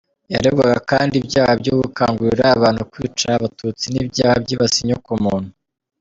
[0.33, 5.51] Yaregwaga kandi ibyaha byo gukangurira Abahutu kwica Abatutsi n’ibyaha byibasiye inyokomuntu.